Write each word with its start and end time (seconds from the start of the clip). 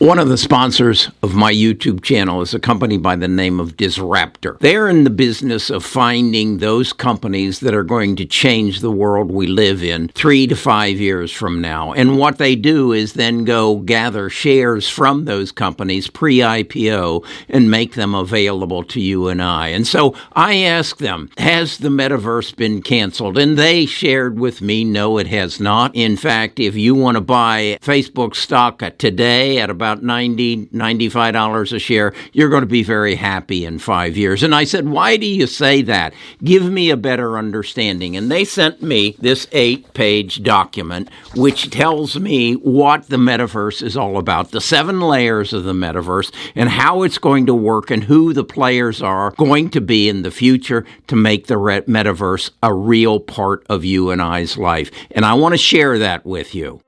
One 0.00 0.18
of 0.18 0.28
the 0.28 0.36
sponsors 0.36 1.08
of 1.22 1.36
my 1.36 1.52
YouTube 1.52 2.02
channel 2.02 2.42
is 2.42 2.52
a 2.52 2.58
company 2.58 2.98
by 2.98 3.14
the 3.14 3.28
name 3.28 3.60
of 3.60 3.76
Disruptor. 3.76 4.56
They're 4.58 4.88
in 4.88 5.04
the 5.04 5.08
business 5.10 5.70
of 5.70 5.84
finding 5.84 6.58
those 6.58 6.92
companies 6.92 7.60
that 7.60 7.74
are 7.74 7.84
going 7.84 8.16
to 8.16 8.24
change 8.24 8.80
the 8.80 8.90
world 8.90 9.30
we 9.30 9.46
live 9.46 9.84
in 9.84 10.08
three 10.08 10.48
to 10.48 10.56
five 10.56 10.98
years 10.98 11.30
from 11.30 11.60
now. 11.60 11.92
And 11.92 12.18
what 12.18 12.38
they 12.38 12.56
do 12.56 12.90
is 12.90 13.12
then 13.12 13.44
go 13.44 13.76
gather 13.76 14.28
shares 14.28 14.88
from 14.88 15.26
those 15.26 15.52
companies 15.52 16.08
pre 16.08 16.38
IPO 16.38 17.24
and 17.48 17.70
make 17.70 17.94
them 17.94 18.16
available 18.16 18.82
to 18.82 19.00
you 19.00 19.28
and 19.28 19.40
I. 19.40 19.68
And 19.68 19.86
so 19.86 20.16
I 20.32 20.56
asked 20.56 20.98
them, 20.98 21.30
Has 21.38 21.78
the 21.78 21.88
metaverse 21.88 22.56
been 22.56 22.82
canceled? 22.82 23.38
And 23.38 23.56
they 23.56 23.86
shared 23.86 24.40
with 24.40 24.60
me, 24.60 24.82
No, 24.82 25.18
it 25.18 25.28
has 25.28 25.60
not. 25.60 25.94
In 25.94 26.16
fact, 26.16 26.58
if 26.58 26.74
you 26.74 26.96
want 26.96 27.14
to 27.14 27.20
buy 27.20 27.78
Facebook 27.80 28.34
stock 28.34 28.82
today 28.98 29.58
at 29.60 29.70
about 29.70 29.93
about 29.94 30.04
90 30.04 30.66
$95 30.66 31.72
a 31.72 31.78
share, 31.78 32.12
you're 32.32 32.48
going 32.48 32.62
to 32.62 32.66
be 32.66 32.82
very 32.82 33.14
happy 33.14 33.64
in 33.64 33.78
five 33.78 34.16
years. 34.16 34.42
And 34.42 34.54
I 34.54 34.64
said, 34.64 34.88
Why 34.88 35.16
do 35.16 35.26
you 35.26 35.46
say 35.46 35.82
that? 35.82 36.14
Give 36.42 36.70
me 36.70 36.90
a 36.90 36.96
better 36.96 37.38
understanding. 37.38 38.16
And 38.16 38.30
they 38.30 38.44
sent 38.44 38.82
me 38.82 39.16
this 39.18 39.46
eight 39.52 39.92
page 39.94 40.42
document, 40.42 41.08
which 41.34 41.70
tells 41.70 42.18
me 42.18 42.54
what 42.54 43.08
the 43.08 43.16
metaverse 43.16 43.82
is 43.82 43.96
all 43.96 44.18
about, 44.18 44.50
the 44.50 44.60
seven 44.60 45.00
layers 45.00 45.52
of 45.52 45.64
the 45.64 45.72
metaverse, 45.72 46.32
and 46.54 46.68
how 46.68 47.02
it's 47.02 47.18
going 47.18 47.46
to 47.46 47.54
work, 47.54 47.90
and 47.90 48.04
who 48.04 48.32
the 48.32 48.44
players 48.44 49.02
are 49.02 49.32
going 49.32 49.70
to 49.70 49.80
be 49.80 50.08
in 50.08 50.22
the 50.22 50.30
future 50.30 50.84
to 51.06 51.16
make 51.16 51.46
the 51.46 51.54
metaverse 51.54 52.50
a 52.62 52.74
real 52.74 53.20
part 53.20 53.64
of 53.68 53.84
you 53.84 54.10
and 54.10 54.20
I's 54.20 54.56
life. 54.56 54.90
And 55.12 55.24
I 55.24 55.34
want 55.34 55.52
to 55.52 55.58
share 55.58 55.98
that 55.98 56.24
with 56.26 56.54
you. 56.54 56.83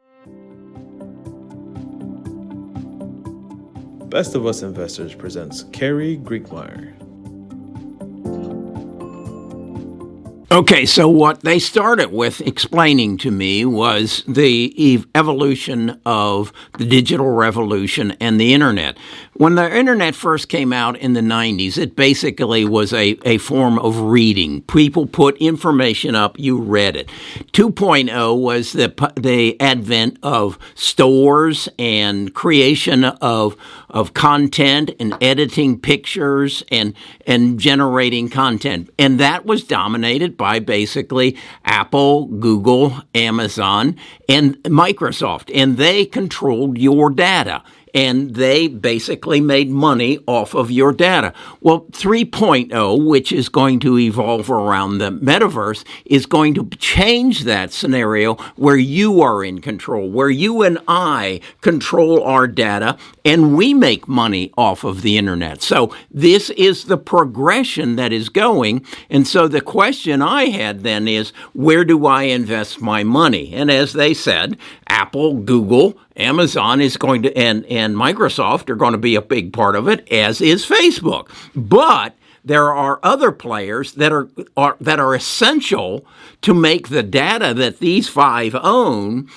Best 4.09 4.37
of 4.37 4.47
Us 4.47 4.63
Investors 4.63 5.15
presents 5.15 5.65
Carrie 5.73 6.17
Griegmeier. 6.17 6.95
Okay, 10.53 10.87
so 10.87 11.09
what 11.09 11.41
they 11.41 11.59
started 11.59 12.13
with 12.13 12.41
explaining 12.43 13.19
to 13.19 13.33
me 13.33 13.65
was 13.65 14.23
the 14.29 15.05
evolution 15.17 16.01
of 16.07 16.53
the 16.79 16.87
digital 16.87 17.31
revolution 17.31 18.13
and 18.21 18.41
the 18.41 18.55
internet. 18.55 18.97
When 19.39 19.57
the 19.57 19.77
internet 19.77 20.15
first 20.15 20.49
came 20.49 20.73
out 20.73 20.97
in 20.97 21.13
the 21.13 21.21
90s, 21.21 21.77
it 21.77 21.95
basically 21.95 22.65
was 22.65 22.95
a, 22.95 23.19
a 23.27 23.37
form 23.37 23.79
of 23.79 24.01
reading. 24.01 24.63
People 24.63 25.05
put 25.05 25.37
information 25.37 26.15
up, 26.15 26.39
you 26.39 26.59
read 26.59 26.97
it. 26.97 27.11
2.0 27.53 28.41
was 28.41 28.73
the, 28.73 29.13
the 29.15 29.61
advent 29.61 30.19
of 30.23 30.59
stores 30.75 31.69
and 31.79 32.33
creation 32.33 33.05
of, 33.05 33.57
of 33.91 34.15
content 34.15 34.93
and 34.99 35.15
editing 35.21 35.79
pictures 35.79 36.63
and, 36.71 36.95
and 37.27 37.61
generating 37.61 38.31
content. 38.31 38.89
And 38.99 39.21
that 39.21 39.45
was 39.45 39.65
dominated 39.65 40.39
by 40.39 40.61
basically 40.61 41.37
Apple, 41.63 42.25
Google, 42.25 43.03
Amazon, 43.15 43.97
and 44.31 44.57
Microsoft, 44.63 45.51
and 45.55 45.77
they 45.77 46.07
controlled 46.07 46.79
your 46.79 47.11
data 47.11 47.63
and 47.95 48.35
they 48.35 48.69
basically 48.69 49.41
made 49.41 49.71
money 49.71 50.19
off 50.27 50.55
of 50.55 50.71
your 50.71 50.93
data. 50.93 51.33
Well, 51.61 51.83
3.0, 51.93 53.07
which 53.07 53.33
is 53.33 53.49
going 53.49 53.81
to 53.81 53.99
evolve 53.99 54.51
around 54.51 54.99
the 54.99 55.11
metaverse, 55.11 55.85
is 56.05 56.27
going 56.27 56.55
to 56.55 56.69
change 56.79 57.45
that 57.45 57.73
scenario 57.73 58.35
where 58.57 58.77
you 58.77 59.23
are 59.23 59.45
in 59.45 59.61
control, 59.61 60.11
where 60.11 60.31
you 60.31 60.63
and 60.63 60.79
I 60.87 61.41
control 61.61 62.23
our 62.23 62.47
data 62.47 62.99
and 63.25 63.57
we 63.57 63.75
make 63.75 64.07
money 64.07 64.53
off 64.57 64.85
of 64.85 65.03
the 65.03 65.19
internet. 65.19 65.63
So 65.63 65.95
this 66.11 66.51
is 66.51 66.85
the 66.85 66.99
progression 66.99 67.97
that 67.97 68.13
is 68.13 68.29
going. 68.29 68.85
And 69.11 69.27
so 69.27 69.49
the 69.49 69.61
question 69.61 70.23
I 70.23 70.47
had 70.47 70.83
then 70.83 71.09
is 71.09 71.31
where 71.53 71.85
do 71.85 72.07
I 72.07 72.25
invest 72.25 72.81
my 72.81 73.05
money? 73.05 73.53
And 73.53 73.71
as 73.71 73.93
they 73.95 74.15
said, 74.15 74.57
Apple, 74.89 75.35
Google, 75.35 75.99
Amazon 76.17 76.81
is 76.81 76.97
going 76.97 77.23
to 77.23 77.37
and 77.37 77.65
and 77.67 77.97
Microsoft 77.97 78.71
are 78.71 78.77
going 78.77 78.93
to 78.93 78.99
be 78.99 79.15
a 79.15 79.23
big 79.23 79.53
part 79.53 79.77
of 79.77 79.89
it, 79.89 80.11
as 80.11 80.41
is 80.41 80.67
Facebook. 80.67 81.29
But 81.55 82.15
there 82.45 82.73
are 82.73 83.01
other 83.03 83.33
players 83.33 83.93
that 83.95 84.13
are, 84.13 84.29
are 84.57 84.77
that 84.81 85.01
are 85.01 85.15
essential 85.15 86.07
to 86.43 86.55
make 86.55 86.89
the 86.89 87.03
data 87.03 87.53
that 87.55 87.81
these 87.81 88.09
five 88.09 88.55
own 88.55 89.29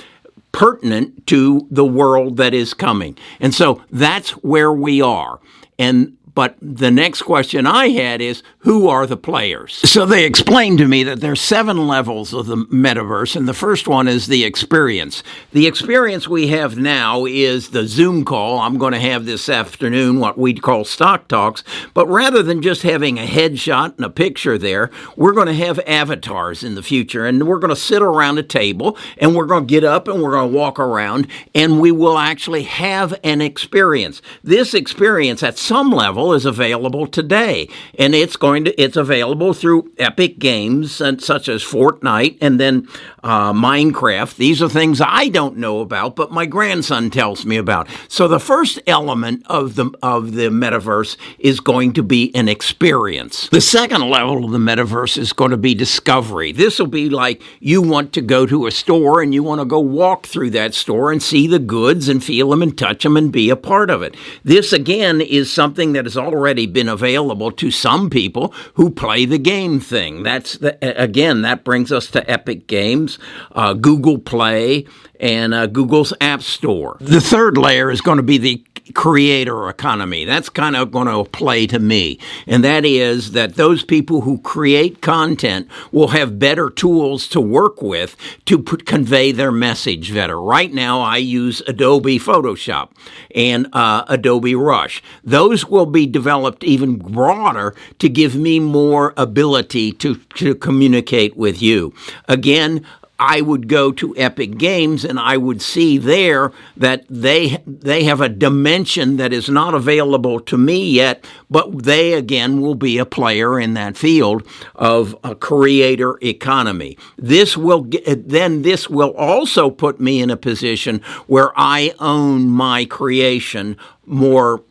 pertinent 0.51 1.27
to 1.27 1.67
the 1.69 1.85
world 1.85 2.37
that 2.37 2.53
is 2.53 2.73
coming. 2.73 3.17
And 3.39 3.53
so 3.53 3.83
that's 3.91 4.31
where 4.31 4.71
we 4.71 5.01
are. 5.01 5.39
And 5.77 6.17
but 6.39 6.55
the 6.61 6.89
next 6.89 7.23
question 7.23 7.67
I 7.67 7.89
had 7.89 8.21
is 8.21 8.43
who 8.59 8.87
are 8.87 9.05
the 9.05 9.17
players? 9.17 9.73
So 9.73 10.05
they 10.05 10.23
explained 10.23 10.77
to 10.77 10.87
me 10.87 11.03
that 11.03 11.19
there's 11.19 11.41
seven 11.41 11.85
levels 11.85 12.33
of 12.33 12.45
the 12.45 12.55
metaverse, 12.55 13.35
and 13.35 13.45
the 13.45 13.53
first 13.53 13.89
one 13.89 14.07
is 14.07 14.27
the 14.27 14.45
experience. 14.45 15.21
The 15.51 15.67
experience 15.67 16.29
we 16.29 16.47
have 16.47 16.77
now 16.77 17.25
is 17.25 17.71
the 17.71 17.85
Zoom 17.85 18.23
call 18.23 18.59
I'm 18.59 18.77
going 18.77 18.93
to 18.93 19.01
have 19.01 19.25
this 19.25 19.49
afternoon, 19.49 20.21
what 20.21 20.37
we'd 20.37 20.61
call 20.61 20.85
stock 20.85 21.27
talks. 21.27 21.61
But 21.93 22.07
rather 22.07 22.41
than 22.41 22.61
just 22.61 22.83
having 22.83 23.19
a 23.19 23.27
headshot 23.27 23.97
and 23.97 24.05
a 24.05 24.09
picture 24.09 24.57
there, 24.57 24.91
we're 25.17 25.33
going 25.33 25.47
to 25.47 25.53
have 25.65 25.81
avatars 25.85 26.63
in 26.63 26.75
the 26.75 26.83
future, 26.83 27.25
and 27.25 27.49
we're 27.49 27.59
going 27.59 27.67
to 27.67 27.75
sit 27.75 28.01
around 28.01 28.37
a 28.37 28.43
table, 28.43 28.97
and 29.17 29.35
we're 29.35 29.45
going 29.45 29.67
to 29.67 29.69
get 29.69 29.83
up 29.83 30.07
and 30.07 30.23
we're 30.23 30.31
going 30.31 30.49
to 30.49 30.57
walk 30.57 30.79
around, 30.79 31.27
and 31.53 31.81
we 31.81 31.91
will 31.91 32.17
actually 32.17 32.63
have 32.63 33.13
an 33.25 33.41
experience. 33.41 34.21
This 34.41 34.73
experience, 34.73 35.43
at 35.43 35.57
some 35.57 35.91
level, 35.91 36.28
is 36.33 36.45
available 36.45 37.07
today, 37.07 37.69
and 37.97 38.15
it's 38.15 38.35
going 38.35 38.65
to 38.65 38.81
it's 38.81 38.97
available 38.97 39.53
through 39.53 39.91
Epic 39.97 40.39
Games 40.39 41.01
and 41.01 41.21
such 41.21 41.49
as 41.49 41.63
Fortnite 41.63 42.37
and 42.41 42.59
then 42.59 42.87
uh, 43.23 43.53
Minecraft. 43.53 44.35
These 44.35 44.61
are 44.61 44.69
things 44.69 45.01
I 45.01 45.29
don't 45.29 45.57
know 45.57 45.81
about, 45.81 46.15
but 46.15 46.31
my 46.31 46.45
grandson 46.45 47.09
tells 47.09 47.45
me 47.45 47.57
about. 47.57 47.87
So 48.07 48.27
the 48.27 48.39
first 48.39 48.79
element 48.87 49.43
of 49.47 49.75
the 49.75 49.91
of 50.01 50.33
the 50.33 50.49
metaverse 50.49 51.17
is 51.37 51.59
going 51.59 51.93
to 51.93 52.03
be 52.03 52.33
an 52.35 52.47
experience. 52.47 53.49
The 53.49 53.61
second 53.61 54.09
level 54.09 54.45
of 54.45 54.51
the 54.51 54.57
metaverse 54.57 55.17
is 55.17 55.33
going 55.33 55.51
to 55.51 55.57
be 55.57 55.73
discovery. 55.73 56.51
This 56.51 56.79
will 56.79 56.87
be 56.87 57.09
like 57.09 57.41
you 57.59 57.81
want 57.81 58.13
to 58.13 58.21
go 58.21 58.45
to 58.45 58.67
a 58.67 58.71
store 58.71 59.21
and 59.21 59.33
you 59.33 59.43
want 59.43 59.61
to 59.61 59.65
go 59.65 59.79
walk 59.79 60.25
through 60.25 60.51
that 60.51 60.73
store 60.73 61.11
and 61.11 61.21
see 61.21 61.47
the 61.47 61.59
goods 61.59 62.09
and 62.09 62.23
feel 62.23 62.49
them 62.49 62.61
and 62.61 62.77
touch 62.77 63.03
them 63.03 63.17
and 63.17 63.31
be 63.31 63.49
a 63.49 63.55
part 63.55 63.89
of 63.89 64.01
it. 64.01 64.15
This 64.43 64.73
again 64.73 65.21
is 65.21 65.51
something 65.51 65.93
that 65.93 66.05
has 66.09 66.17
already 66.17 66.65
been 66.65 66.89
available 66.89 67.51
to 67.51 67.71
some 67.71 68.09
people 68.09 68.53
who 68.73 68.89
play 68.89 69.25
the 69.25 69.37
game 69.37 69.79
thing. 69.79 70.23
That's 70.23 70.57
the, 70.57 70.77
again 71.01 71.43
that 71.43 71.63
brings 71.63 71.91
us 71.91 72.07
to 72.11 72.29
Epic 72.29 72.67
Games 72.67 73.19
uh, 73.51 73.73
Google 73.73 74.17
Play, 74.17 74.85
and 75.19 75.53
uh, 75.53 75.67
Google's 75.67 76.13
App 76.21 76.41
Store. 76.41 76.97
The 76.99 77.21
third 77.21 77.57
layer 77.57 77.91
is 77.91 78.01
going 78.01 78.17
to 78.17 78.23
be 78.23 78.37
the 78.37 78.63
creator 78.93 79.69
economy. 79.69 80.25
That's 80.25 80.49
kind 80.49 80.75
of 80.75 80.91
going 80.91 81.07
to 81.07 81.29
play 81.29 81.67
to 81.67 81.79
me. 81.79 82.19
And 82.47 82.63
that 82.63 82.85
is 82.85 83.31
that 83.31 83.55
those 83.55 83.83
people 83.83 84.21
who 84.21 84.39
create 84.39 85.01
content 85.01 85.67
will 85.91 86.09
have 86.09 86.39
better 86.39 86.69
tools 86.69 87.27
to 87.29 87.41
work 87.41 87.81
with 87.81 88.15
to 88.45 88.59
put, 88.59 88.85
convey 88.85 89.31
their 89.31 89.51
message 89.51 90.13
better. 90.13 90.39
Right 90.41 90.73
now, 90.73 91.01
I 91.01 91.17
use 91.17 91.61
Adobe 91.67 92.19
Photoshop 92.19 92.89
and 93.35 93.67
uh, 93.73 94.05
Adobe 94.07 94.55
Rush. 94.55 95.01
Those 95.23 95.65
will 95.65 95.85
be 95.85 96.05
developed 96.05 96.63
even 96.63 96.97
broader 96.97 97.75
to 97.99 98.09
give 98.09 98.35
me 98.35 98.59
more 98.59 99.13
ability 99.17 99.91
to, 99.93 100.15
to 100.35 100.55
communicate 100.55 101.37
with 101.37 101.61
you. 101.61 101.93
Again, 102.27 102.85
I 103.19 103.41
would 103.41 103.67
go 103.67 103.91
to 103.91 104.15
Epic 104.17 104.57
Games 104.57 105.03
and 105.03 105.19
I 105.19 105.35
would 105.35 105.61
see 105.61 105.97
there 105.97 106.53
that 106.77 107.05
they 107.09 107.61
they 107.67 108.05
have 108.05 108.21
a 108.21 108.29
dimension 108.29 109.17
that 109.17 109.33
is 109.33 109.49
not 109.49 109.73
available 109.73 110.39
to 110.39 110.57
me 110.57 110.89
yet, 110.89 111.25
but 111.49 111.83
they 111.83 112.13
again 112.13 112.61
will 112.61 112.75
be 112.75 112.97
a 112.97 113.05
player 113.05 113.59
in 113.59 113.73
that 113.73 113.97
field 113.97 114.47
of 114.75 115.15
a 115.23 115.35
creator 115.35 116.17
economy. 116.21 116.97
This 117.17 117.57
will 117.57 117.87
then 118.15 118.61
this 118.61 118.89
will 118.89 119.13
also 119.15 119.69
put 119.69 119.99
me 119.99 120.21
in 120.21 120.29
a 120.29 120.37
position 120.37 121.01
where 121.27 121.51
I 121.57 121.93
own 121.99 122.49
my 122.49 122.85
creation 122.85 123.77
more 124.05 124.63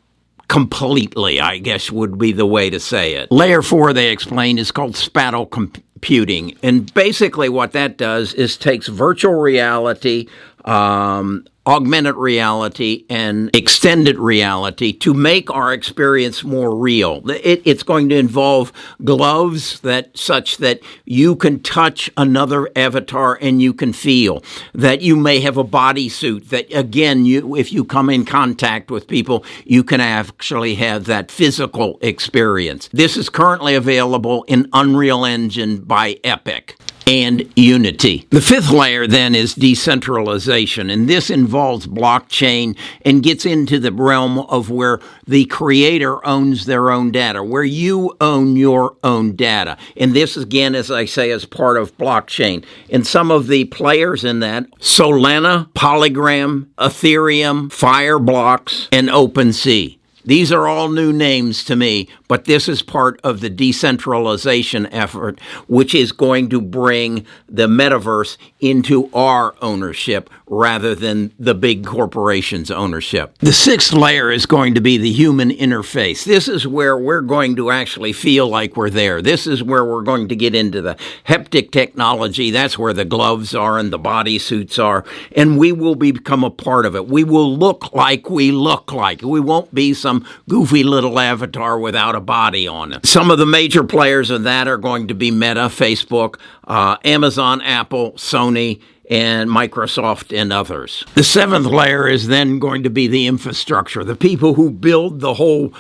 completely, 0.49 1.41
I 1.41 1.59
guess 1.59 1.91
would 1.91 2.19
be 2.19 2.33
the 2.33 2.47
way 2.47 2.71
to 2.71 2.81
say 2.81 3.15
it. 3.15 3.31
Layer 3.31 3.62
4 3.62 3.93
they 3.93 4.11
explain 4.11 4.59
is 4.59 4.73
called 4.73 4.97
spatial 4.97 5.47
comp- 5.47 5.83
computing. 5.99 6.56
And 6.62 6.93
basically, 6.95 7.49
what 7.49 7.73
that 7.73 7.99
does 7.99 8.33
is 8.35 8.56
takes 8.56 8.87
virtual 8.87 9.35
reality, 9.35 10.29
um, 10.65 11.45
augmented 11.69 12.17
reality 12.17 13.05
and 13.11 13.55
extended 13.55 14.19
reality 14.19 14.91
to 14.91 15.12
make 15.12 15.50
our 15.50 15.75
experience 15.75 16.43
more 16.43 16.75
real. 16.75 17.23
It, 17.29 17.61
it's 17.67 17.82
going 17.82 18.09
to 18.09 18.17
involve 18.17 18.73
gloves 19.05 19.81
that 19.81 20.17
such 20.17 20.56
that 20.56 20.81
you 21.05 21.37
can 21.37 21.61
touch 21.61 22.11
another 22.17 22.70
avatar 22.75 23.38
and 23.43 23.61
you 23.61 23.75
can 23.75 23.93
feel 23.93 24.43
that 24.73 25.03
you 25.03 25.15
may 25.15 25.41
have 25.41 25.59
a 25.59 25.65
bodysuit 25.65 26.49
that 26.49 26.73
again 26.73 27.26
you 27.26 27.55
if 27.55 27.71
you 27.71 27.85
come 27.85 28.09
in 28.09 28.25
contact 28.25 28.91
with 28.91 29.06
people 29.06 29.44
you 29.67 29.85
can 29.85 30.00
actually 30.00 30.76
have 30.76 31.05
that 31.05 31.31
physical 31.31 31.99
experience. 32.00 32.88
This 32.93 33.19
is 33.19 33.29
currently 33.29 33.75
available 33.75 34.44
in 34.44 34.71
Unreal 34.73 35.26
Engine 35.26 35.82
by 35.82 36.19
Epic 36.25 36.79
and 37.09 37.51
unity. 37.57 38.27
The 38.29 38.43
fifth 38.43 38.71
layer 38.71 39.07
then 39.07 39.35
is 39.35 39.55
decentralization, 39.55 40.91
and 40.91 41.09
this 41.09 41.31
involves 41.31 41.87
blockchain 41.87 42.77
and 43.03 43.23
gets 43.23 43.47
into 43.47 43.79
the 43.79 43.93
realm 43.93 44.41
of 44.41 44.69
where 44.69 45.01
the 45.27 45.47
creator 45.47 46.25
owns 46.27 46.67
their 46.67 46.91
own 46.91 47.11
data, 47.11 47.43
where 47.43 47.65
you 47.65 48.15
own 48.21 48.57
your 48.57 48.95
own 49.03 49.35
data. 49.37 49.79
And 49.97 50.13
this, 50.13 50.37
again, 50.37 50.75
as 50.75 50.91
I 50.91 51.07
say, 51.07 51.31
is 51.31 51.47
part 51.47 51.79
of 51.79 51.97
blockchain. 51.97 52.63
And 52.91 53.07
some 53.07 53.31
of 53.31 53.47
the 53.47 53.65
players 53.65 54.23
in 54.23 54.41
that 54.41 54.71
Solana, 54.73 55.73
Polygon, 55.73 56.71
Ethereum, 56.77 57.71
Fireblocks, 57.71 58.89
and 58.93 59.09
OpenSea. 59.09 59.98
These 60.25 60.53
are 60.53 60.67
all 60.67 60.88
new 60.88 61.12
names 61.12 61.65
to 61.65 61.76
me, 61.76 62.09
but 62.26 62.44
this 62.44 62.69
is 62.69 62.82
part 62.82 63.20
of 63.23 63.41
the 63.41 63.50
decentralization 63.50 64.87
effort, 64.87 65.41
which 65.67 65.94
is 65.94 66.12
going 66.12 66.49
to 66.50 66.61
bring 66.61 67.25
the 67.49 67.67
metaverse 67.67 68.37
into 68.61 69.09
our 69.15 69.55
ownership 69.62 70.29
rather 70.47 70.94
than 70.94 71.32
the 71.38 71.55
big 71.55 71.85
corporation's 71.85 72.70
ownership. 72.70 73.37
The 73.38 73.53
sixth 73.53 73.93
layer 73.93 74.31
is 74.31 74.47
going 74.47 74.75
to 74.75 74.81
be 74.81 74.97
the 74.97 75.12
human 75.12 75.50
interface. 75.50 76.25
This 76.25 76.49
is 76.49 76.67
where 76.67 76.97
we're 76.97 77.21
going 77.21 77.56
to 77.56 77.71
actually 77.71 78.12
feel 78.12 78.49
like 78.49 78.76
we're 78.76 78.91
there. 78.91 79.21
This 79.23 79.47
is 79.47 79.62
where 79.62 79.85
we're 79.85 80.03
going 80.03 80.29
to 80.29 80.37
get 80.37 80.55
into 80.55 80.81
the 80.81 80.97
haptic 81.26 81.71
technology. 81.71 82.50
That's 82.50 82.79
where 82.79 82.93
the 82.93 83.05
gloves 83.05 83.55
are 83.55 83.79
and 83.79 83.93
the 83.93 83.99
body 83.99 84.38
suits 84.38 84.79
are, 84.79 85.05
and 85.37 85.59
we 85.59 85.73
will 85.73 85.94
become 85.94 86.44
a 86.44 86.50
part 86.50 86.87
of 86.87 86.97
it. 86.97 87.09
We 87.09 87.25
will 87.25 87.56
look 87.56 87.93
like 87.93 88.31
we 88.31 88.50
look 88.50 88.93
like. 88.93 89.23
We 89.23 89.41
won't 89.41 89.75
be 89.75 89.94
some 89.94 90.18
goofy 90.49 90.85
little 90.85 91.19
avatar 91.19 91.79
without 91.79 92.15
a 92.15 92.20
body 92.20 92.67
on 92.69 92.93
it. 92.93 93.06
Some 93.06 93.31
of 93.31 93.38
the 93.38 93.47
major 93.47 93.85
players 93.85 94.31
in 94.31 94.44
that 94.44 94.69
are 94.69 94.79
going 94.79 95.09
to 95.09 95.15
be 95.15 95.31
Meta, 95.31 95.69
Facebook, 95.69 96.38
uh, 96.67 96.97
Amazon, 97.05 97.61
Apple, 97.62 98.12
Sony, 98.12 98.81
and 99.11 99.49
Microsoft 99.49 100.37
and 100.37 100.53
others. 100.53 101.05
The 101.15 101.25
seventh 101.25 101.67
layer 101.67 102.06
is 102.06 102.26
then 102.26 102.59
going 102.59 102.82
to 102.82 102.91
be 102.91 103.09
the 103.09 103.26
infrastructure, 103.26 104.05
the 104.05 104.17
people 104.17 104.55
who 104.55 104.70
build 104.70 105.20
the 105.20 105.35
whole 105.35 105.73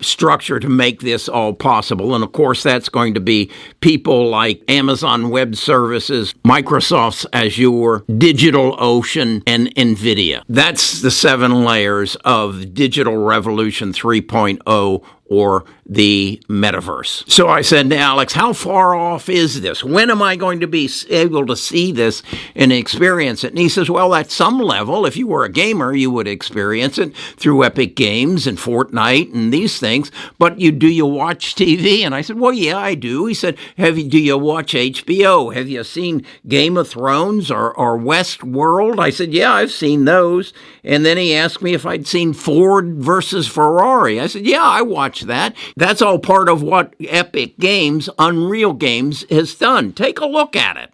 structure 0.00 0.58
to 0.58 0.68
make 0.68 1.00
this 1.00 1.28
all 1.28 1.52
possible. 1.52 2.14
And 2.14 2.24
of 2.24 2.32
course, 2.32 2.62
that's 2.62 2.88
going 2.88 3.14
to 3.14 3.20
be 3.20 3.50
people 3.80 4.28
like 4.28 4.62
Amazon 4.68 5.30
Web 5.30 5.56
Services, 5.56 6.34
Microsoft's 6.44 7.26
Azure, 7.32 8.00
DigitalOcean, 8.08 9.42
and 9.46 9.74
NVIDIA. 9.74 10.42
That's 10.48 11.02
the 11.02 11.10
seven 11.10 11.64
layers 11.64 12.16
of 12.24 12.74
Digital 12.74 13.16
Revolution 13.16 13.92
3.0 13.92 15.04
or 15.28 15.64
the 15.88 16.40
metaverse. 16.48 17.30
So 17.30 17.48
I 17.48 17.60
said 17.60 17.90
to 17.90 17.96
Alex, 17.96 18.32
How 18.32 18.52
far 18.52 18.94
off 18.94 19.28
is 19.28 19.60
this? 19.60 19.84
When 19.84 20.10
am 20.10 20.20
I 20.20 20.36
going 20.36 20.60
to 20.60 20.66
be 20.66 20.90
able 21.10 21.46
to 21.46 21.56
see 21.56 21.92
this 21.92 22.22
and 22.54 22.72
experience 22.72 23.44
it? 23.44 23.50
And 23.50 23.58
he 23.58 23.68
says, 23.68 23.88
Well, 23.88 24.14
at 24.14 24.30
some 24.30 24.58
level, 24.58 25.06
if 25.06 25.16
you 25.16 25.26
were 25.26 25.44
a 25.44 25.52
gamer, 25.52 25.94
you 25.94 26.10
would 26.10 26.26
experience 26.26 26.98
it 26.98 27.16
through 27.16 27.64
Epic 27.64 27.94
Games 27.94 28.46
and 28.46 28.58
Fortnite 28.58 29.32
and 29.32 29.52
these 29.52 29.78
things. 29.78 30.10
But 30.38 30.60
you 30.60 30.72
do 30.72 30.88
you 30.88 31.06
watch 31.06 31.54
TV? 31.54 32.00
And 32.00 32.14
I 32.14 32.20
said, 32.20 32.38
Well, 32.38 32.52
yeah, 32.52 32.78
I 32.78 32.94
do. 32.94 33.26
He 33.26 33.34
said, 33.34 33.56
Have 33.78 33.98
you 33.98 34.08
do 34.08 34.18
you 34.18 34.38
watch 34.38 34.72
HBO? 34.72 35.54
Have 35.54 35.68
you 35.68 35.84
seen 35.84 36.24
Game 36.48 36.76
of 36.76 36.88
Thrones 36.88 37.50
or, 37.50 37.72
or 37.72 37.98
Westworld? 37.98 38.98
I 38.98 39.10
said, 39.10 39.32
Yeah, 39.32 39.52
I've 39.52 39.72
seen 39.72 40.04
those. 40.04 40.52
And 40.82 41.04
then 41.04 41.16
he 41.16 41.34
asked 41.34 41.62
me 41.62 41.74
if 41.74 41.86
I'd 41.86 42.06
seen 42.06 42.32
Ford 42.32 42.96
versus 42.96 43.46
Ferrari. 43.46 44.20
I 44.20 44.26
said, 44.26 44.46
Yeah, 44.46 44.62
I 44.62 44.82
watched 44.82 45.15
that. 45.22 45.56
That's 45.76 46.02
all 46.02 46.18
part 46.18 46.48
of 46.48 46.62
what 46.62 46.94
Epic 47.00 47.58
Games, 47.58 48.08
Unreal 48.18 48.72
Games, 48.72 49.24
has 49.30 49.54
done. 49.54 49.92
Take 49.92 50.20
a 50.20 50.26
look 50.26 50.54
at 50.56 50.76
it. 50.76 50.92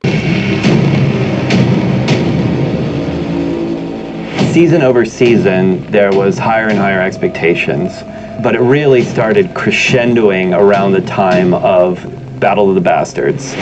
Season 4.53 4.83
over 4.83 5.05
season, 5.07 5.91
there 5.91 6.13
was 6.13 6.39
higher 6.39 6.69
and 6.69 6.79
higher 6.79 7.01
expectations, 7.01 8.03
but 8.43 8.55
it 8.55 8.61
really 8.61 9.03
started 9.03 9.47
crescendoing 9.55 10.55
around 10.55 10.93
the 10.93 11.01
time 11.01 11.55
of 11.55 12.05
Battle 12.39 12.69
of 12.69 12.75
the 12.75 12.81
Bastards. 12.81 13.55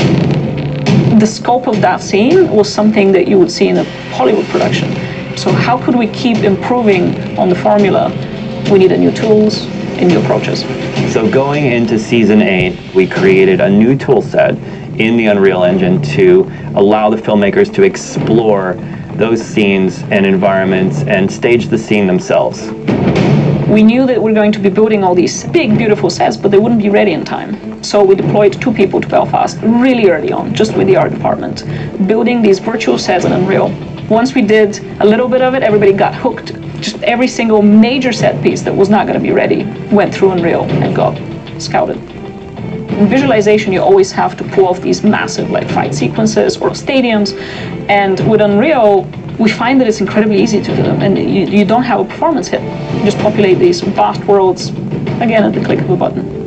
The 1.20 1.26
scope 1.26 1.68
of 1.68 1.80
that 1.80 2.00
scene 2.00 2.48
was 2.50 2.72
something 2.72 3.12
that 3.12 3.28
you 3.28 3.38
would 3.38 3.52
see 3.52 3.68
in 3.68 3.76
a 3.76 3.84
Hollywood 4.10 4.46
production. 4.46 4.90
So, 5.36 5.52
how 5.52 5.78
could 5.78 5.94
we 5.94 6.08
keep 6.08 6.38
improving 6.38 7.38
on 7.38 7.48
the 7.48 7.54
formula? 7.54 8.10
We 8.70 8.78
needed 8.78 9.00
new 9.00 9.12
tools, 9.12 9.66
new 10.08 10.20
approaches. 10.20 10.62
So 11.12 11.30
going 11.30 11.66
into 11.66 11.98
season 11.98 12.42
eight, 12.42 12.94
we 12.94 13.06
created 13.06 13.60
a 13.60 13.68
new 13.68 13.96
tool 13.96 14.22
set 14.22 14.56
in 14.98 15.16
the 15.16 15.26
Unreal 15.26 15.64
Engine 15.64 16.00
to 16.02 16.50
allow 16.74 17.10
the 17.10 17.16
filmmakers 17.16 17.72
to 17.74 17.82
explore 17.82 18.74
those 19.14 19.42
scenes 19.42 20.02
and 20.10 20.24
environments 20.24 21.02
and 21.02 21.30
stage 21.30 21.68
the 21.68 21.78
scene 21.78 22.06
themselves. 22.06 22.70
We 23.68 23.82
knew 23.82 24.06
that 24.06 24.20
we 24.20 24.32
are 24.32 24.34
going 24.34 24.52
to 24.52 24.58
be 24.58 24.68
building 24.68 25.04
all 25.04 25.14
these 25.14 25.44
big, 25.44 25.78
beautiful 25.78 26.10
sets, 26.10 26.36
but 26.36 26.50
they 26.50 26.58
wouldn't 26.58 26.82
be 26.82 26.90
ready 26.90 27.12
in 27.12 27.24
time. 27.24 27.82
So 27.84 28.02
we 28.02 28.14
deployed 28.14 28.60
two 28.60 28.72
people 28.72 29.00
to 29.00 29.08
Belfast 29.08 29.58
really 29.62 30.10
early 30.10 30.32
on, 30.32 30.54
just 30.54 30.76
with 30.76 30.86
the 30.86 30.96
art 30.96 31.12
department, 31.12 31.64
building 32.06 32.42
these 32.42 32.58
virtual 32.58 32.98
sets 32.98 33.24
in 33.24 33.32
Unreal. 33.32 33.68
Once 34.08 34.34
we 34.34 34.42
did 34.42 34.78
a 35.00 35.06
little 35.06 35.28
bit 35.28 35.40
of 35.40 35.54
it, 35.54 35.62
everybody 35.62 35.92
got 35.92 36.14
hooked 36.14 36.52
just 36.80 37.02
every 37.02 37.28
single 37.28 37.62
major 37.62 38.12
set 38.12 38.42
piece 38.42 38.62
that 38.62 38.74
was 38.74 38.88
not 38.88 39.06
going 39.06 39.18
to 39.18 39.22
be 39.22 39.32
ready 39.32 39.64
went 39.94 40.14
through 40.14 40.32
Unreal 40.32 40.64
and 40.64 40.94
got 40.94 41.14
scouted. 41.60 41.98
In 43.00 43.08
visualization, 43.08 43.72
you 43.72 43.80
always 43.80 44.12
have 44.12 44.36
to 44.36 44.44
pull 44.44 44.66
off 44.66 44.80
these 44.80 45.02
massive 45.02 45.50
like 45.50 45.68
fight 45.70 45.94
sequences 45.94 46.56
or 46.56 46.70
stadiums, 46.70 47.38
and 47.88 48.20
with 48.30 48.40
Unreal, 48.40 49.04
we 49.38 49.50
find 49.50 49.80
that 49.80 49.88
it's 49.88 50.00
incredibly 50.00 50.42
easy 50.42 50.60
to 50.60 50.76
do 50.76 50.82
them, 50.82 51.00
and 51.00 51.18
you, 51.18 51.46
you 51.46 51.64
don't 51.64 51.82
have 51.82 52.00
a 52.00 52.04
performance 52.04 52.48
hit. 52.48 52.60
You 52.94 53.04
just 53.04 53.18
populate 53.18 53.58
these 53.58 53.80
vast 53.80 54.22
worlds 54.24 54.68
again 55.20 55.44
at 55.44 55.54
the 55.54 55.64
click 55.64 55.80
of 55.80 55.90
a 55.90 55.96
button. 55.96 56.39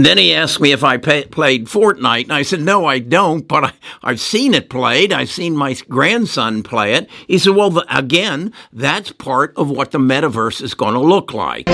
And 0.00 0.06
then 0.06 0.16
he 0.16 0.32
asked 0.32 0.62
me 0.62 0.72
if 0.72 0.82
I 0.82 0.96
pay, 0.96 1.26
played 1.26 1.66
Fortnite, 1.66 2.22
and 2.22 2.32
I 2.32 2.40
said, 2.40 2.62
No, 2.62 2.86
I 2.86 3.00
don't, 3.00 3.46
but 3.46 3.64
I, 4.02 4.08
have 4.08 4.18
seen 4.18 4.54
it 4.54 4.70
played. 4.70 5.12
I've 5.12 5.30
seen 5.30 5.54
my 5.54 5.74
grandson 5.90 6.62
play 6.62 6.94
it. 6.94 7.10
He 7.26 7.36
said, 7.36 7.54
Well, 7.54 7.68
the, 7.68 7.84
again, 7.94 8.54
that's 8.72 9.12
part 9.12 9.52
of 9.58 9.68
what 9.68 9.90
the 9.90 9.98
metaverse 9.98 10.62
is 10.62 10.72
going 10.72 10.94
to 10.94 11.00
look 11.00 11.34
like. 11.34 11.66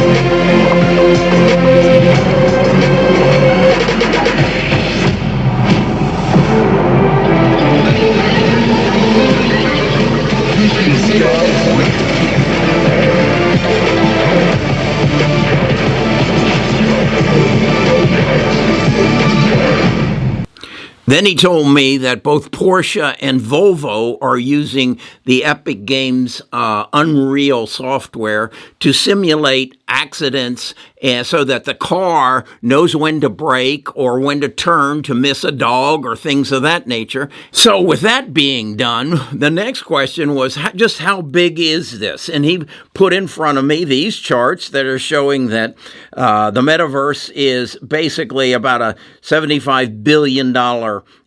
Then 21.07 21.25
he 21.25 21.37
told 21.37 21.73
me 21.73 21.99
that 21.99 22.25
both 22.25 22.51
Porsche 22.51 23.17
and 23.21 23.41
Volvo 23.41 24.19
are 24.21 24.37
using 24.37 24.99
the 25.25 25.45
Epic 25.45 25.85
Games 25.85 26.43
uh, 26.53 26.87
Unreal 26.93 27.69
software 27.69 28.51
to 28.81 28.93
simulate 28.93 29.77
accidents 29.89 30.75
and 31.03 31.27
so 31.27 31.45
that 31.45 31.65
the 31.65 31.75
car 31.75 32.45
knows 32.63 32.97
when 32.97 33.21
to 33.21 33.29
brake 33.29 33.95
or 33.97 34.19
when 34.19 34.41
to 34.41 34.49
turn 34.49 35.03
to 35.03 35.15
miss 35.15 35.45
a 35.45 35.53
dog 35.53 36.05
or 36.05 36.17
things 36.17 36.51
of 36.51 36.63
that 36.63 36.87
nature. 36.87 37.29
So, 37.53 37.81
with 37.81 38.01
that 38.01 38.33
being 38.33 38.77
done, 38.77 39.21
the 39.33 39.51
next 39.51 39.83
question 39.83 40.35
was 40.35 40.59
just 40.75 40.99
how 40.99 41.23
big 41.23 41.61
is 41.61 41.99
this? 41.99 42.29
And 42.29 42.45
he 42.45 42.65
put 42.95 43.13
in 43.13 43.27
front 43.27 43.59
of 43.59 43.65
me 43.65 43.85
these 43.85 44.17
charts 44.17 44.71
that 44.71 44.87
are 44.87 44.99
showing 44.99 45.49
that 45.49 45.77
uh, 46.15 46.51
the 46.51 46.63
metaverse 46.63 47.31
is 47.35 47.77
basically 47.77 48.53
about 48.53 48.83
a 48.83 48.97
$75 49.23 50.03
billion 50.03 50.53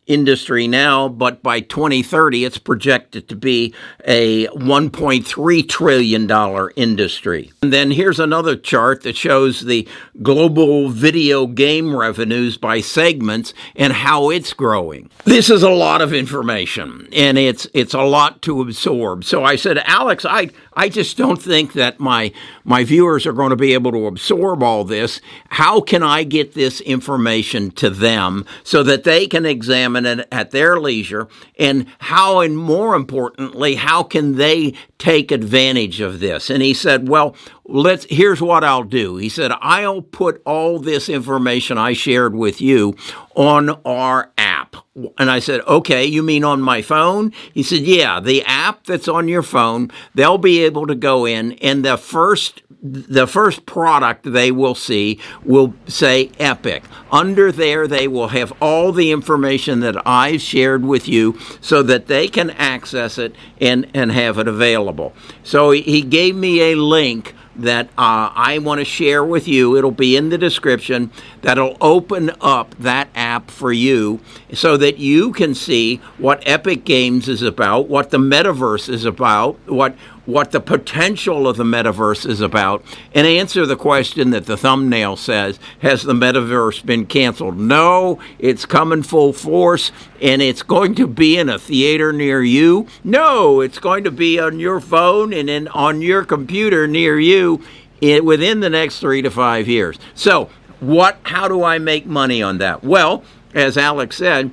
industry 0.10 0.68
now, 0.68 1.08
but 1.08 1.42
by 1.42 1.62
2030, 1.62 2.44
it's 2.44 2.58
projected 2.58 3.30
to 3.30 3.36
be 3.36 3.74
a 4.04 4.48
$1.3 4.48 5.70
trillion 5.70 6.72
industry. 6.76 7.52
And 7.62 7.72
then 7.72 7.92
here's 7.92 8.20
another 8.20 8.58
chart 8.58 9.04
that 9.04 9.16
shows 9.16 9.62
the 9.62 9.88
global 10.22 10.90
video 10.90 11.48
game 11.48 11.96
revenues 11.96 12.58
by 12.58 12.82
segments 12.82 13.54
and 13.76 13.94
how 13.94 14.30
it's 14.32 14.52
growing. 14.54 15.10
This 15.26 15.50
is 15.50 15.64
a 15.64 15.70
lot 15.70 16.02
of 16.02 16.14
information 16.14 17.08
and 17.14 17.38
it's 17.38 17.68
it's 17.74 17.94
a 17.94 18.02
lot 18.02 18.42
to 18.44 18.62
absorb. 18.62 19.24
So 19.24 19.44
I 19.44 19.56
said, 19.56 19.78
Alex, 19.86 20.26
I 20.26 20.50
I 20.74 20.90
just 20.90 21.18
don't 21.18 21.42
think 21.42 21.74
that 21.74 22.00
my 22.00 22.32
my 22.64 22.84
viewers 22.84 23.26
are 23.26 23.34
going 23.34 23.52
to 23.52 23.56
be 23.56 23.74
able 23.74 23.92
to 23.92 24.08
absorb 24.08 24.64
all 24.64 24.84
this. 24.84 25.22
How 25.50 25.82
can 25.82 26.02
I 26.02 26.24
get 26.24 26.54
this 26.54 26.82
information 26.82 27.72
to 27.72 27.90
them 27.90 28.46
so 28.64 28.82
that 28.84 29.04
they 29.04 29.28
can 29.28 29.46
examine 29.46 29.99
it 30.06 30.28
at 30.32 30.52
their 30.52 30.80
leisure? 30.80 31.28
And 31.58 31.88
how, 32.00 32.40
and 32.40 32.58
more 32.58 32.96
importantly, 32.96 33.76
how 33.76 34.04
can 34.04 34.36
they 34.36 34.74
take 34.98 35.32
advantage 35.32 36.02
of 36.02 36.20
this? 36.20 36.50
And 36.50 36.62
he 36.62 36.74
said, 36.74 37.08
Well, 37.10 37.36
let's 37.70 38.06
here's 38.10 38.42
what 38.42 38.64
I'll 38.64 38.84
do. 38.84 39.18
He 39.18 39.30
said, 39.30 39.52
I'll 39.62 40.02
put 40.02 40.42
all 40.46 40.80
this 40.80 41.10
information 41.10 41.78
I 41.78 41.94
shared 41.94 42.36
with 42.36 42.62
you 42.62 42.96
on 43.36 43.70
our 43.86 44.32
app. 44.38 44.76
And 45.18 45.32
I 45.32 45.40
said, 45.40 45.62
okay, 45.62 46.06
you 46.06 46.24
mean 46.24 46.44
on 46.44 46.62
my 46.62 46.82
phone? 46.82 47.32
He 47.54 47.64
said, 47.64 47.82
yeah, 47.82 48.20
the 48.20 48.44
app 48.44 48.84
that's 48.86 49.08
on 49.08 49.28
your 49.28 49.44
phone, 49.44 49.92
they'll 50.14 50.38
be 50.38 50.64
able 50.64 50.88
to 50.88 50.96
go 50.96 51.26
in 51.26 51.54
and 51.54 51.86
the 51.86 51.98
first 51.98 52.64
the 52.82 53.28
first 53.28 53.66
product 53.66 54.32
they 54.32 54.52
will 54.52 54.76
see 54.76 55.20
will 55.44 55.74
say 55.88 56.32
Epic. 56.40 56.84
Under 57.12 57.52
there, 57.52 57.88
they 57.88 58.08
will 58.08 58.30
have 58.30 58.54
all 58.62 58.94
the 58.94 59.12
information 59.12 59.82
that 59.82 60.02
I've 60.08 60.42
shared 60.42 60.86
with 60.86 61.08
you 61.08 61.38
so 61.60 61.84
that 61.84 62.08
they 62.08 62.30
can 62.30 62.52
access 62.52 63.18
it 63.18 63.36
and, 63.60 63.90
and 63.94 64.14
have 64.14 64.38
it 64.38 64.48
available. 64.48 65.14
So 65.44 65.72
he 65.72 66.02
gave 66.02 66.36
me 66.38 66.72
a 66.72 66.76
link 66.76 67.36
that 67.64 67.88
uh, 67.98 68.32
I 68.34 68.60
want 68.60 68.80
to 68.80 68.86
share 68.86 69.24
with 69.24 69.48
you. 69.48 69.78
It'll 69.78 69.92
be 69.92 70.16
in 70.16 70.30
the 70.30 70.38
description. 70.38 71.12
That'll 71.42 71.78
open 71.82 72.32
up 72.42 72.76
that 72.80 73.10
app 73.16 73.52
for 73.52 73.72
you 73.72 74.20
so 74.54 74.78
that 74.78 74.98
you 74.98 75.32
can 75.32 75.54
see 75.54 75.98
what 76.18 76.42
Epic 76.46 76.86
Games 76.86 77.28
is 77.28 77.42
about, 77.42 77.88
what 77.88 78.10
the 78.10 78.18
metaverse 78.18 78.90
is 78.90 79.06
about, 79.06 79.58
what 79.68 79.96
what 80.30 80.52
the 80.52 80.60
potential 80.60 81.48
of 81.48 81.58
the 81.58 81.64
metaverse 81.64 82.26
is 82.26 82.40
about 82.40 82.84
and 83.16 83.26
answer 83.26 83.66
the 83.66 83.76
question 83.76 84.30
that 84.30 84.46
the 84.46 84.56
thumbnail 84.56 85.16
says 85.16 85.60
Has 85.80 86.04
the 86.04 86.14
metaverse 86.14 86.86
been 86.86 87.06
canceled? 87.08 87.58
No, 87.58 88.20
it's 88.38 88.66
coming 88.66 89.02
full 89.02 89.34
force 89.34 89.92
and 90.22 90.42
it's 90.42 90.62
going 90.62 90.94
to 90.96 91.08
be 91.08 91.38
in 91.38 91.50
a 91.50 91.58
theater 91.58 92.14
near 92.14 92.44
you. 92.44 92.88
No, 93.04 93.60
it's 93.60 93.80
going 93.80 94.04
to 94.04 94.12
be 94.12 94.40
on 94.40 94.60
your 94.60 94.80
phone 94.80 95.34
and 95.34 95.50
in, 95.50 95.68
on 95.70 96.02
your 96.02 96.24
computer 96.24 96.88
near 96.88 97.20
you 97.20 97.62
in, 98.00 98.24
within 98.24 98.60
the 98.60 98.70
next 98.70 99.00
three 99.00 99.24
to 99.24 99.32
five 99.32 99.68
years. 99.68 99.98
So, 100.14 100.50
what? 100.80 101.18
How 101.24 101.48
do 101.48 101.64
I 101.64 101.78
make 101.80 102.06
money 102.06 102.42
on 102.42 102.60
that? 102.60 102.84
Well, 102.84 103.24
as 103.54 103.78
Alex 103.78 104.18
said, 104.18 104.52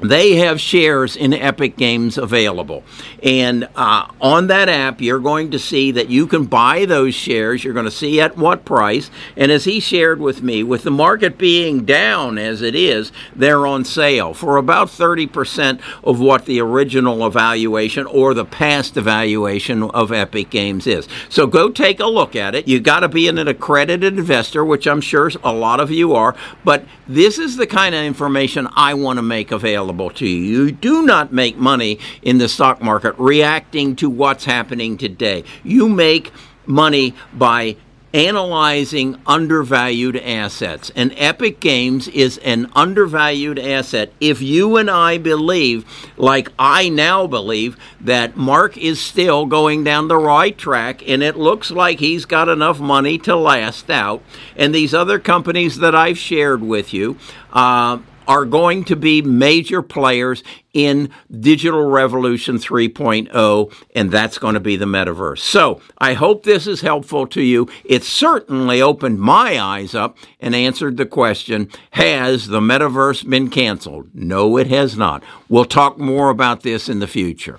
they 0.00 0.36
have 0.36 0.60
shares 0.60 1.16
in 1.16 1.32
Epic 1.32 1.76
Games 1.76 2.18
available. 2.18 2.84
And 3.22 3.68
uh, 3.76 4.10
on 4.20 4.48
that 4.48 4.68
app, 4.68 5.00
you're 5.00 5.18
going 5.18 5.50
to 5.52 5.58
see 5.58 5.90
that 5.92 6.10
you 6.10 6.26
can 6.26 6.44
buy 6.44 6.84
those 6.84 7.14
shares. 7.14 7.64
You're 7.64 7.74
going 7.74 7.86
to 7.86 7.90
see 7.90 8.20
at 8.20 8.36
what 8.36 8.64
price. 8.64 9.10
And 9.36 9.50
as 9.50 9.64
he 9.64 9.80
shared 9.80 10.20
with 10.20 10.42
me, 10.42 10.62
with 10.62 10.82
the 10.82 10.90
market 10.90 11.38
being 11.38 11.84
down 11.84 12.36
as 12.36 12.60
it 12.60 12.74
is, 12.74 13.10
they're 13.34 13.66
on 13.66 13.84
sale 13.84 14.34
for 14.34 14.58
about 14.58 14.88
30% 14.88 15.80
of 16.04 16.20
what 16.20 16.44
the 16.44 16.60
original 16.60 17.26
evaluation 17.26 18.06
or 18.06 18.34
the 18.34 18.44
past 18.44 18.96
evaluation 18.96 19.82
of 19.82 20.12
Epic 20.12 20.50
Games 20.50 20.86
is. 20.86 21.08
So 21.28 21.46
go 21.46 21.70
take 21.70 22.00
a 22.00 22.06
look 22.06 22.36
at 22.36 22.54
it. 22.54 22.68
You've 22.68 22.82
got 22.82 23.00
to 23.00 23.08
be 23.08 23.28
an 23.28 23.38
accredited 23.38 24.18
investor, 24.18 24.64
which 24.64 24.86
I'm 24.86 25.00
sure 25.00 25.30
a 25.42 25.52
lot 25.52 25.80
of 25.80 25.90
you 25.90 26.14
are. 26.14 26.36
But 26.64 26.84
this 27.08 27.38
is 27.38 27.56
the 27.56 27.66
kind 27.66 27.94
of 27.94 28.04
information 28.04 28.68
I 28.76 28.94
want 28.94 29.16
to 29.16 29.22
make 29.22 29.50
available 29.50 29.85
available 29.86 30.10
to 30.10 30.26
you. 30.26 30.64
You 30.64 30.72
do 30.72 31.02
not 31.02 31.32
make 31.32 31.56
money 31.56 31.98
in 32.22 32.38
the 32.38 32.48
stock 32.48 32.82
market 32.82 33.14
reacting 33.18 33.96
to 33.96 34.10
what's 34.10 34.44
happening 34.44 34.98
today. 34.98 35.44
You 35.62 35.88
make 35.88 36.32
money 36.66 37.14
by 37.32 37.76
analyzing 38.12 39.20
undervalued 39.26 40.16
assets. 40.16 40.90
And 40.96 41.12
Epic 41.16 41.60
Games 41.60 42.08
is 42.08 42.38
an 42.38 42.70
undervalued 42.74 43.58
asset. 43.58 44.10
If 44.20 44.40
you 44.40 44.78
and 44.78 44.90
I 44.90 45.18
believe, 45.18 45.84
like 46.16 46.50
I 46.58 46.88
now 46.88 47.26
believe, 47.26 47.76
that 48.00 48.36
Mark 48.36 48.78
is 48.78 49.00
still 49.00 49.44
going 49.44 49.84
down 49.84 50.08
the 50.08 50.16
right 50.16 50.56
track 50.56 51.06
and 51.06 51.22
it 51.22 51.36
looks 51.36 51.70
like 51.70 52.00
he's 52.00 52.24
got 52.24 52.48
enough 52.48 52.80
money 52.80 53.18
to 53.18 53.36
last 53.36 53.90
out, 53.90 54.22
and 54.56 54.74
these 54.74 54.94
other 54.94 55.18
companies 55.18 55.78
that 55.78 55.94
I've 55.94 56.18
shared 56.18 56.62
with 56.62 56.94
you, 56.94 57.18
uh, 57.52 57.98
are 58.28 58.44
going 58.44 58.84
to 58.84 58.96
be 58.96 59.22
major 59.22 59.82
players 59.82 60.42
in 60.72 61.10
Digital 61.30 61.86
Revolution 61.86 62.58
3.0, 62.58 63.72
and 63.94 64.10
that's 64.10 64.38
going 64.38 64.54
to 64.54 64.60
be 64.60 64.76
the 64.76 64.84
metaverse. 64.84 65.38
So 65.38 65.80
I 65.98 66.12
hope 66.12 66.42
this 66.42 66.66
is 66.66 66.82
helpful 66.82 67.26
to 67.28 67.40
you. 67.40 67.68
It 67.84 68.04
certainly 68.04 68.82
opened 68.82 69.20
my 69.20 69.58
eyes 69.58 69.94
up 69.94 70.18
and 70.40 70.54
answered 70.54 70.96
the 70.96 71.06
question 71.06 71.70
Has 71.92 72.48
the 72.48 72.60
metaverse 72.60 73.28
been 73.28 73.48
canceled? 73.48 74.10
No, 74.12 74.58
it 74.58 74.66
has 74.66 74.96
not. 74.96 75.22
We'll 75.48 75.64
talk 75.64 75.98
more 75.98 76.28
about 76.28 76.62
this 76.62 76.88
in 76.88 76.98
the 76.98 77.06
future. 77.06 77.58